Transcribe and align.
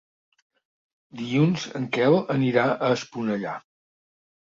Dilluns 1.19 1.67
en 1.81 1.87
Quel 1.99 2.19
anirà 2.39 2.67
a 2.75 2.93
Esponellà. 2.99 3.59